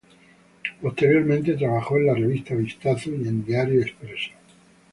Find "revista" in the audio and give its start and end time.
2.15-2.55